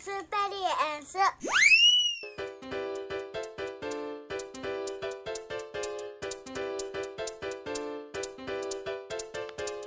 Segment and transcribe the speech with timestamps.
[0.00, 0.12] スペ
[0.52, 0.56] リ
[0.96, 1.18] エンス。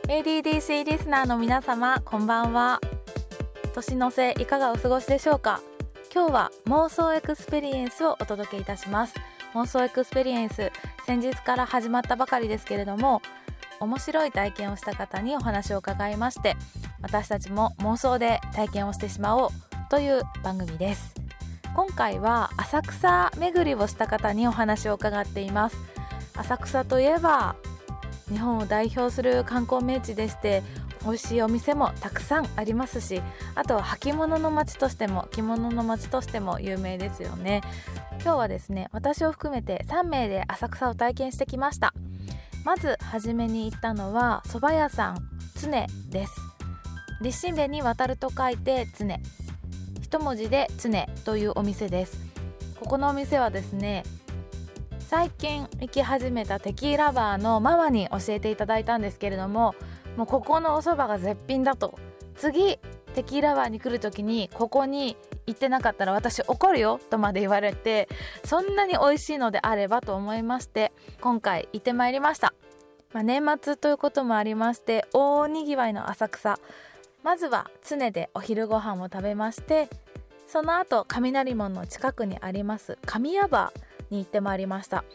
[0.10, 2.82] ADDC リスナーの皆様こんばんは。
[3.74, 5.62] 年の瀬いかがお過ごしでしょうか？
[6.14, 9.14] 今日は妄想エクスペリエンスをお届けいたします。
[9.54, 10.74] 妄想エクスペリエンス
[11.06, 13.22] 先日から始まったばかりですけれども
[13.80, 16.58] 面白い体験をした方にお話を伺いまして
[17.02, 19.50] 私たちも妄想で体験をしてしまおう。
[19.92, 21.14] という番組です。
[21.76, 25.76] 今回は浅草巡りをした方にお話を伺っています。
[26.34, 27.58] 浅草といえば
[28.30, 30.64] 日本を代表する観光名地でして
[31.04, 33.22] 美味しいお店もたくさんありますし
[33.54, 37.62] あとは履物の街としても着物の街としても有名ですよね。
[38.22, 41.94] 今日はですね私を含めて3名で浅草を体験してきました。
[42.64, 45.18] まず初めに行ったのは蕎麦屋さん
[45.62, 45.70] 常
[46.10, 46.34] です。
[47.22, 49.06] 立身弁に渡ると書いて常。
[50.12, 52.20] 一文字で常というお店です。
[52.78, 54.04] ここのお店はですね
[55.00, 59.74] 最近行き始めたテキーラバーのママに教えていただいたんですけれども
[60.18, 61.98] もうここのお蕎麦が絶品だと。
[62.36, 62.78] 次
[63.14, 65.16] テキーラバーに来る時にここに
[65.48, 68.10] 行ってなかったら私怒るよとまで言われて
[68.44, 70.92] そんなに美味しいのであればと思いまして
[71.22, 72.54] 今回行ってまいりました、
[73.14, 76.60] まあ、年末ということもありまして大にぎわいの浅草。
[77.24, 79.90] まずは常でお昼ご飯を食べまして
[80.52, 85.06] その後雷門の近くにあります神谷バーに行ってまいりました。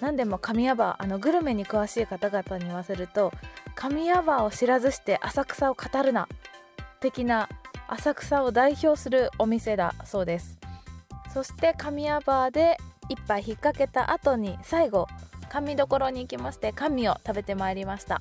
[0.00, 3.32] 何でも神谷バーあのグルメに詳しい方々に言わせると
[3.76, 6.26] 神谷バーを知らずして浅草を語るな
[6.98, 7.48] 的な
[7.86, 10.58] 浅草を代表するお店だそうです。
[11.32, 12.76] そして神谷バーで
[13.08, 15.06] 一杯引っ掛けた後に最後
[15.48, 18.20] 神どころに行きまして神を食べてまいりました。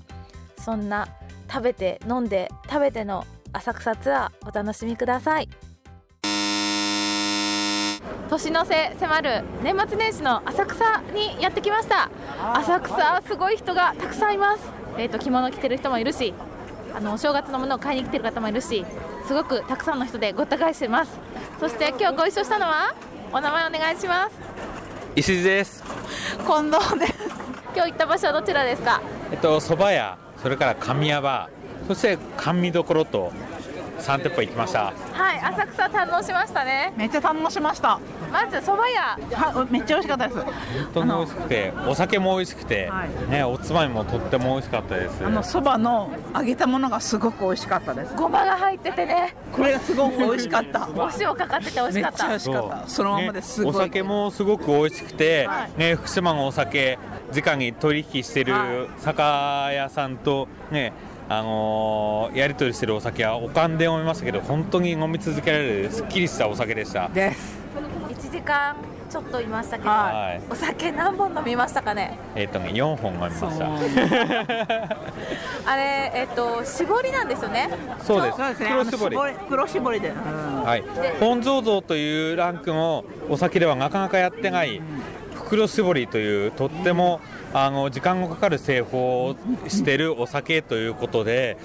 [0.64, 1.08] そんな
[1.52, 5.50] 食べて飲んで食べての浅草ツアーお楽しみください。
[8.30, 12.10] 年の瀬迫る年末年始の浅草にやってきました。
[12.56, 14.64] 浅草すごい人がたくさんいます。
[14.98, 16.34] えっ、と着物着てる人もいるし
[16.96, 18.86] あのお正月のものを買いに来てる方もいるし
[19.28, 21.20] すごくたくさんの人でごった返してます。
[21.60, 22.96] そして今日ご一緒したのは
[23.32, 24.36] お名前お願いします。
[25.16, 25.84] 石地です。
[26.38, 27.14] 近藤です。
[27.76, 29.02] 今日行った場所はどちらですか？
[29.32, 33.32] えっと蕎麦屋、それから神谷バー、そして甘味どころと
[34.00, 34.94] 三店舗行きました。
[35.14, 36.94] はい浅草堪能しましたね。
[36.96, 38.00] めっちゃ堪能しました。
[38.36, 40.40] まず蕎麦屋は、めっちゃ美味しかったです。
[40.42, 40.54] 本
[40.94, 45.26] 当に美味しくて、お酒も美味しくて、はいねおつまみもとっても美味しかったです。
[45.26, 48.14] あのそばの揚げたものがすごく美味しかったです。
[48.16, 50.90] ごまが入っててねこれがすごく美味しかった。
[50.90, 52.90] お塩かかってて美味しかっためっちゃ美味しかった。
[52.90, 53.74] そのままですごい。
[53.74, 57.00] ねお酒もすごく美味しくて、はいね福島のお酒
[57.34, 60.92] 直に取引してはる酒屋さんとね。
[61.28, 67.55] あのーやり取りしてるお酒はおかんで飲みましたけど本当に飲み続けられるすっきりしたお酒でしたです。
[68.46, 68.76] 1時間
[69.10, 70.42] ちょっといましたけど、ははい。
[70.50, 72.18] お酒何本飲みましたかね？
[72.36, 73.48] えっ、とね4本飲みました。
[75.66, 77.70] あれえっ、と絞りなんですよね？
[78.04, 78.38] そうです。
[78.38, 78.70] ですね。
[78.70, 79.18] 黒絞り。
[79.50, 80.10] 黒絞りで。
[80.10, 80.64] うん。
[80.64, 80.84] はい、
[81.20, 84.82] 本醸造というランクのお酒ではなかなかやってない
[85.34, 87.22] 袋絞りというとっても
[87.54, 89.36] あの時間のかかる製法を
[89.68, 91.58] してるお酒ということで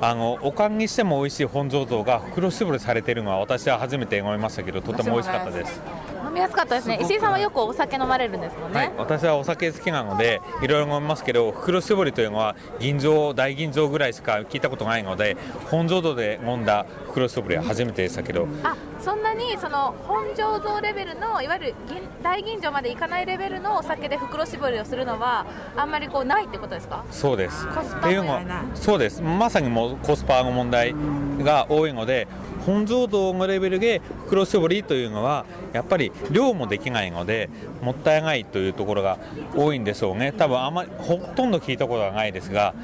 [0.00, 5.80] あのおかんにしても美味しい本醸造が袋絞りされているのは私は初めて飲みましたけどとても美味しかったです、
[6.26, 6.98] 飲みやすかったですね。
[7.02, 15.36] 石井さんはよくお酒飲まれるんですもんね、はい、私はお酒好きなのでいろいろ飲みますけど袋絞りというのは吟醸大吟醸ぐらいしか聞いたことないので
[15.70, 18.46] 本醸造で飲んだ袋絞りは初めてでしたけど。
[18.62, 25.46] あそんなにその本醸造レベルのいわゆる銀大吟醸までいかないレベルのお酒で袋絞りをするのは
[25.76, 27.04] あんまりこうないってことですか？
[27.12, 27.66] そうです。
[27.68, 29.22] っていうのはそうです。
[29.22, 30.94] まさにもコスパの問題
[31.38, 32.26] が多いので、
[32.64, 37.48] 本醸造のレベルで袋絞りというのはやっぱり量もできないので
[37.80, 39.18] もったいないというところが
[39.54, 40.32] 多いんでしょうね。
[40.32, 42.74] 多分あまりほとんど聞いたことはないですが、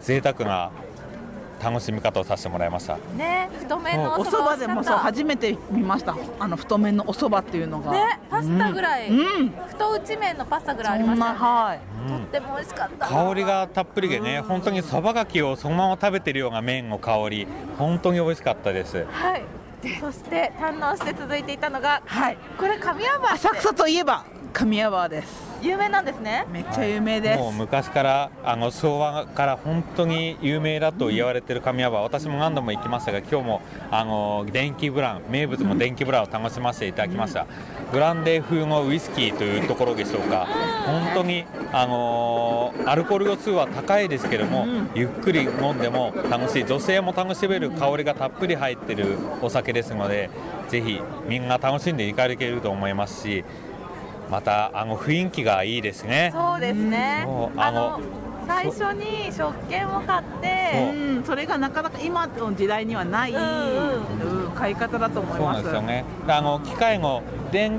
[0.00, 0.70] 贅沢な
[1.62, 2.96] 楽しみ方をさせてもらいました。
[3.16, 6.16] ね太麺のお蕎麦でもそう初めて見ました。
[6.38, 7.92] あの太麺のお蕎麦っていうのが。
[7.92, 9.50] ねパスタぐらい、うん。
[9.50, 12.08] 太打ち麺のパスタぐらいありましたよねはい。
[12.08, 17.46] とっても美味しかった香りがたっぷりでね、本当にそばがきをそのまま食べてるような麺の香り、
[17.78, 19.06] 本当に美味しかったです。
[19.10, 19.42] はい
[20.00, 22.38] そして堪能して続いていたのがはい。
[22.58, 25.47] これ神谷バーって浅草といえば神谷バーです。
[25.62, 26.46] 有名なんですね。
[26.52, 37.46] めっちゃ有名です、もう昔からあの昭和から本当に有名だと言われてる神谷は私も何度も行きましたが今日もあの電気ブラン名物の電気ブランを楽しませていただきました、
[37.92, 40.46] ブランデー風のウイスキーというところでしょうか。
[40.86, 46.64] 本当にあのアルコール度数は高いですけども、ゆっくり飲んでも楽しい。
[46.64, 50.28] 女性も楽しめる香りがたっぷり入ってるお酒ですので
[50.68, 53.44] ぜひみんな楽しんでいただけると思いますし
[54.30, 56.30] またあの雰囲気がいいですね。
[56.34, 57.26] そうですね。
[57.56, 58.00] あの
[58.46, 61.20] 最初に食券を買ってう。
[61.20, 64.42] ん、それがなかなか今の時代にはない、うん。
[64.42, 66.04] うん買い方だと思いそうなますんですよね。
[66.26, 67.22] であの機械の
[67.52, 67.78] 電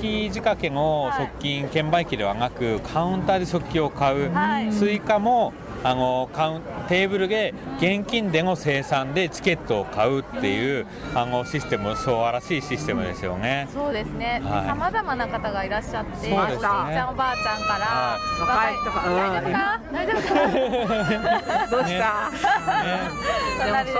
[0.00, 4.72] 気仕掛けの食券券売機ではなく、カウンターで食券を買う、はい。
[4.72, 5.52] スイカも
[5.84, 13.68] あのカウンテーブルで現金での精算でチケットを買うっていうあのシステム素晴らしいシステムですよね。
[13.72, 14.40] そうですね。
[14.44, 14.66] はい。
[14.66, 16.36] さまざまな方がいらっしゃって、ね。
[16.36, 19.16] おじいちゃんおばあちゃんから、は若い人がうん。
[19.16, 23.26] 大丈夫か大丈夫かどうした、ね
[23.58, 23.96] 隣でね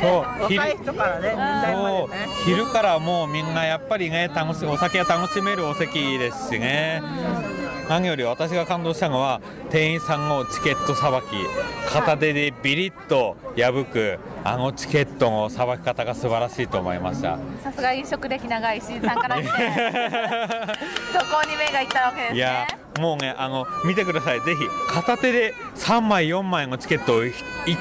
[0.00, 0.48] そう。
[0.48, 1.34] 昼若い人からね
[1.72, 2.44] そう。
[2.44, 7.02] 昼からもうみんなやっぱりね楽しお酒が楽しめるお席ですしね
[7.90, 11.26] 何より私が感動したのは店員さんのチケットさばき
[11.88, 17.36] 片手でビリッと破くあのチケットのさばき方が素晴らしいと思いました。
[17.64, 19.48] さすが飲食歴長い新さんから見て。
[21.12, 22.36] そこに目がいったわけですね。
[22.36, 22.68] いや
[23.00, 24.40] もうねあの見てください。
[24.42, 27.34] ぜひ片手で3枚4枚のチケットを1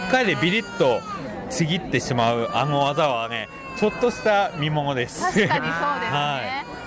[0.09, 1.01] 回でビリッと
[1.51, 3.47] ちぎってしまうあの技はね
[3.77, 5.21] ちょっとした見ものです。
[5.21, 5.69] 確かにそうですね、
[6.17, 6.41] は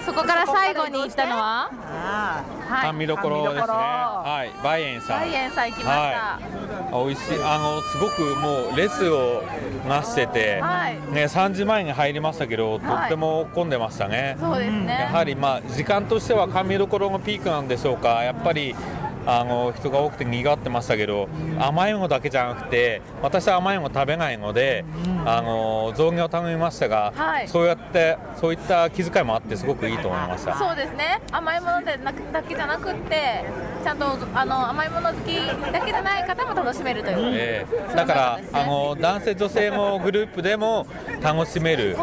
[0.04, 1.70] そこから最後に行ったのは？
[1.72, 3.72] あはい甘味どころですね。
[3.72, 5.20] はい、バイエンさん。
[5.20, 6.40] 大円さん行きましたあ
[6.92, 7.42] 美味しい。
[7.44, 9.42] あのすごくもう列を
[9.88, 14.36] なしてて、はいね3時前に入りましたけど、とはいっても混んでましたね。
[14.40, 18.22] そうですね、やはりまあ時間としては甘味どころのピークなんでしょうか。
[18.22, 18.74] やっぱり。
[19.26, 21.28] あの人が多くて賑わってましたけど
[21.58, 24.84] 甘いものだけじゃなくて私は甘いもの食べないので、
[25.24, 27.48] あの雑煮を頼みましたが、はい。
[27.48, 30.56] そうやってそういった気遣いもあってすごくいいと思いました。
[30.56, 31.20] そうですね。
[31.30, 33.44] 甘いものでなくだけじゃなくって
[33.84, 35.36] ちゃんとあの甘いもの好き
[35.72, 37.94] だけじゃない方も楽しめるという、ええ。
[37.94, 40.86] だから、あの男性女性のグループでも
[41.22, 41.96] 楽しめる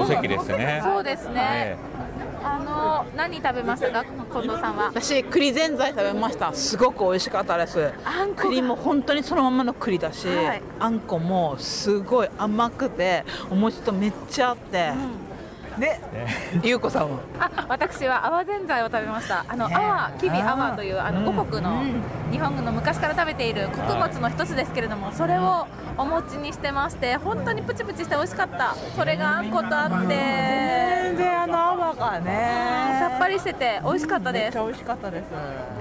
[0.00, 0.80] お席ですね。
[0.84, 1.76] そうですね、え
[2.09, 2.09] あ
[3.04, 4.04] の何食べましたか？
[4.04, 4.86] 近藤さんは。
[4.86, 6.52] 私栗ぜんざい食べました。
[6.52, 7.92] すごく美味しかったです。
[8.04, 8.42] あんこが。
[8.44, 10.62] 栗も本当にそのままの栗だし、はい。
[10.78, 14.92] あんこもすごい甘くてお餅とめっちゃあって、
[15.78, 16.00] で、
[16.62, 17.18] ゆうこさんは？
[17.38, 19.44] あ私は泡ぜんざいを食べました。
[19.48, 21.36] あのね泡きび泡というあのうん。
[21.36, 22.02] 五穀のうん。
[22.30, 25.66] 日本の昔から食べている穀物の一つですけれどもそれを
[25.98, 28.76] お餅にしてまして本当にプチプチして美味しかった。
[28.96, 30.89] それがあんことあって
[31.94, 34.42] 全然あの泡がねさっぱりしてて美味しかったです。
[34.42, 35.24] めっちゃ美味しかったです。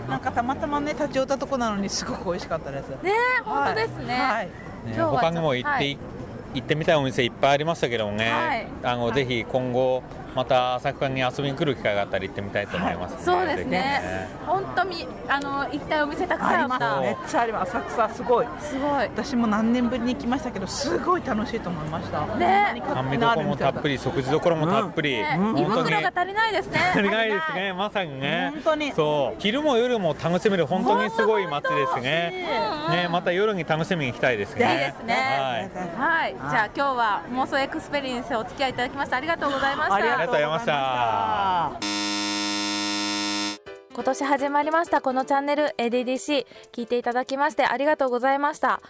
[0.10, 2.90] なんかたまたまね立ち寄ったとこなのにすごく美味しかったです。
[2.90, 3.12] ね
[3.46, 4.46] 本当ですね、はい。
[4.48, 4.52] ね
[4.86, 5.98] 今日は他にも行って、はい。
[6.56, 8.68] 行ってみたいお店いっぱいありましたけどもね、はい。
[8.84, 9.14] あのはい。
[9.14, 10.02] ぜひ今後
[10.40, 14.30] また浅草に遊びに来る機会があったら行ってみたいと思います、そうですね。
[14.46, 16.72] 本当みあの行きたいお店たくさん。
[16.72, 17.76] あっためっちゃあります。
[17.76, 18.46] 浅草すごい。
[18.62, 18.92] すごい。
[19.04, 22.26] 私も何年ぶりに行きましたけどすごい楽しいと思いました。
[22.38, 22.82] ね。
[22.88, 25.26] 甘味どころもたっぷり食事どころもたっぷり、ね。
[25.36, 26.80] 本当に胃袋が足りないですね。
[26.94, 27.74] 足りないですね。
[27.74, 28.52] まさにね。
[28.54, 28.94] 本当に。
[28.94, 29.42] そう。
[29.42, 32.48] 昼も夜も楽しめる本当にすごい街ですね。
[32.88, 34.72] うんねまた夜に楽しみに行きたいですね。
[34.72, 35.14] いいですね。
[35.98, 36.20] はい。
[36.20, 39.96] はい、じゃあ今日は妄想エクスペリエンスお付き合いいただきましてありがとうございました。
[39.96, 41.80] ありがとうございました。
[43.94, 48.82] 今年始まりましたこのチャンネル ADDC 聞いていただきましてありがとうございました。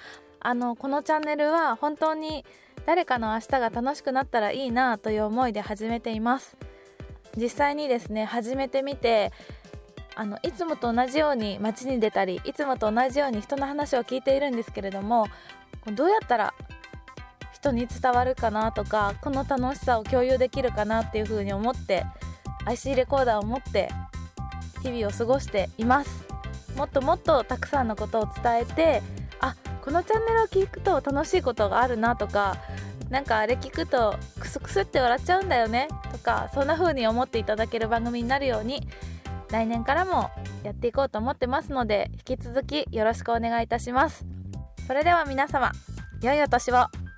[0.41, 2.45] あのこのチャンネルは本当に
[2.86, 6.58] 誰かの明日が楽しくなったらいいなという思いで始めています。
[7.38, 9.31] 実際にですね始めてみて
[10.15, 15.27] あのいつもと同じように街に出たりいつもと同じように人の話を聞いているんですけれども
[15.96, 16.53] どうやったら
[17.62, 22.06] 人に伝わるかなとかこの楽しさを共有できるかなっていうふうに思って
[22.66, 23.89] IC レコーダーを持って
[24.82, 26.25] 日々を過ごしています。
[26.75, 29.01] もっともっとたくさんのことを伝えて
[29.42, 32.56] あこのチャンネルを聞くと楽しいことがあるなとか
[33.10, 38.88] なんかあれ聞くとクスクスって笑っちゃうんだよねとかそんな風に思っていただける番組になるように
[39.50, 40.30] 来年からも
[40.63, 44.25] やっていこうと思ってますので引き続きよろしくお願いいたします。
[44.88, 45.72] それでは皆様
[46.22, 47.09] 良いお年を。